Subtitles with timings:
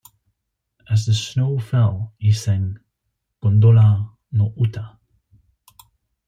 [0.89, 2.79] As the snow fell, he sang
[3.39, 4.97] "Gondola no Uta".